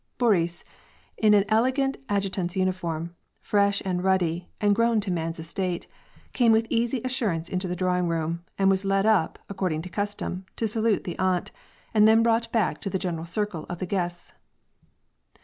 Boris, 0.17 0.63
in 1.15 1.35
an 1.35 1.45
elegant 1.47 1.95
adjutant's 2.09 2.55
uniform, 2.55 3.15
fresh 3.39 3.83
and 3.85 4.03
ruddy, 4.03 4.49
and 4.59 4.73
grown 4.75 4.99
to 4.99 5.11
man's 5.11 5.37
estate, 5.37 5.85
came 6.33 6.51
with 6.51 6.65
easy 6.71 7.01
assurance 7.05 7.47
into 7.49 7.67
the 7.67 7.75
draw 7.75 7.99
ing 7.99 8.07
room, 8.07 8.43
and 8.57 8.71
was 8.71 8.83
led 8.83 9.05
up, 9.05 9.37
according 9.47 9.83
to 9.83 9.89
custom, 9.89 10.43
to 10.55 10.67
salute 10.67 11.03
the 11.03 11.19
aunt, 11.19 11.51
and 11.93 12.07
then 12.07 12.23
brought 12.23 12.51
back 12.51 12.81
to 12.81 12.89
the 12.89 12.97
general 12.97 13.27
circle 13.27 13.67
of 13.69 13.77
the 13.77 13.85
guests. 13.85 14.33